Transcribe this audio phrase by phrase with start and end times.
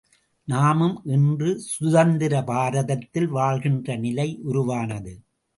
[0.47, 5.13] நாமும் இன்று சுதந்திர பாரதத்தில் வாழ்கின்ற நிலை உருவானது.